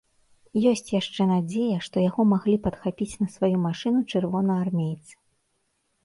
[0.69, 5.13] Ёсць яшчэ надзея, што яго маглі падхапіць на сваю машыну чырвонаармейцы.